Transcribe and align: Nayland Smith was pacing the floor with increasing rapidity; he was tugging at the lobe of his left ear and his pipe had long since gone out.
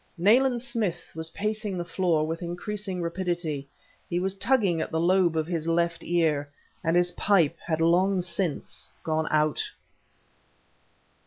Nayland 0.17 0.63
Smith 0.63 1.11
was 1.13 1.29
pacing 1.29 1.77
the 1.77 1.85
floor 1.85 2.25
with 2.25 2.41
increasing 2.41 3.03
rapidity; 3.03 3.67
he 4.09 4.19
was 4.19 4.33
tugging 4.33 4.81
at 4.81 4.89
the 4.89 4.99
lobe 4.99 5.37
of 5.37 5.45
his 5.45 5.67
left 5.67 6.03
ear 6.03 6.49
and 6.83 6.95
his 6.95 7.11
pipe 7.11 7.55
had 7.63 7.79
long 7.79 8.19
since 8.23 8.89
gone 9.03 9.27
out. 9.29 9.61